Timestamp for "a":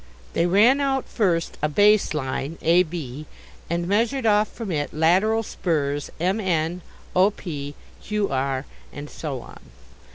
1.61-1.69